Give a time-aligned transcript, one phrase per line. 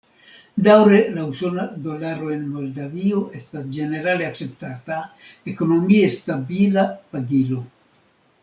[0.67, 4.99] Daŭre la usona dolaro en Moldavio estas ĝenerale akceptata,
[5.55, 7.63] ekonomie stabila pagilo.